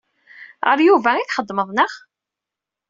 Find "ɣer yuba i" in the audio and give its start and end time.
0.67-1.23